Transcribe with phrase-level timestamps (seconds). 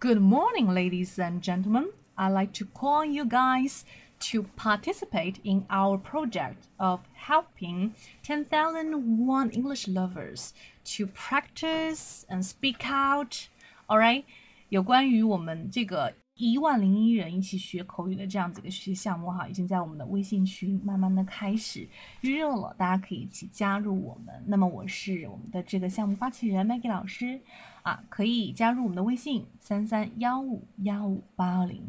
[0.00, 1.90] Good morning, ladies and gentlemen.
[2.16, 3.84] I'd like to call you guys
[4.20, 13.48] to participate in our project of helping 10,001 English lovers to practice and speak out.
[13.90, 14.24] Alright，
[14.70, 21.87] 有关于我们这个 一万零一人一起学口语的这样子一个学习项目哈，已经在我们的微信群慢慢的开始
[22.21, 24.43] 预热了，大家可以一起加入我们。
[24.45, 27.39] 那么我是我们的这个项目发起人 Maggie 老师
[27.83, 31.81] 啊，可以加入我们的微信三三幺五幺五八零。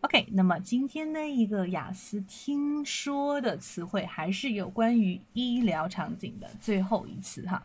[0.00, 7.62] OK，那么今天的一个雅思听说的词汇还是有关于医疗场景的最后一次哈，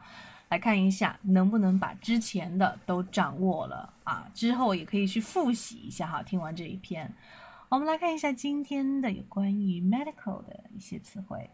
[0.48, 6.23] 来看一下能不能把之前的都掌握了啊，之后也可以去复习一下哈。
[6.23, 7.15] 听完这一篇，
[7.69, 11.51] 我们来看一下今天的有关于 medical 的一些词汇：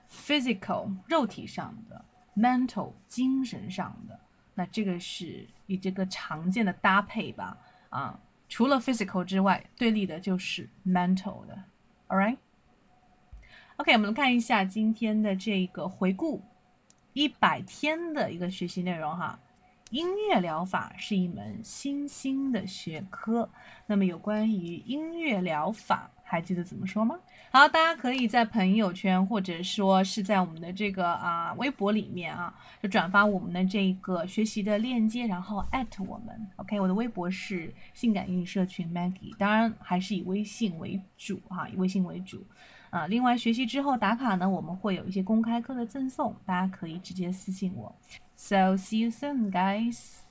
[0.08, 2.04] physical，肉体上的
[2.36, 4.20] ；mental，精神上的。
[4.54, 7.58] 那这个是以这个常见的搭配吧？
[7.88, 11.64] 啊，除了 physical 之外，对立的就是 mental 的。
[12.06, 12.36] All right。
[13.78, 16.40] OK，我们来看一下今天的这个回顾
[17.14, 19.40] 一百天的一个学习内容哈。
[19.94, 23.48] 音乐疗法是一门新兴的学科。
[23.86, 27.16] 那么有关于音乐疗法，还记得怎么说吗？
[27.52, 32.52] 好，大家可以在朋友圈或者说是在我们的这个啊微博里面啊，
[32.82, 36.44] 就转发我们的这个学习的链接，然后艾特我们。
[36.56, 42.44] OK，我的微博是性感英语社群 Maggie，当然还是以微信为主哈，以微信为主。
[42.94, 47.92] 啊，另外学习之后打卡呢，我们会有一些公开课的赠送，大家可以直接私信我。
[48.36, 50.23] So see you soon, guys.